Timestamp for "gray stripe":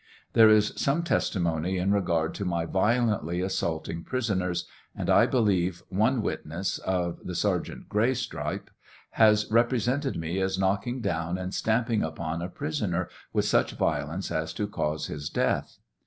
7.87-8.71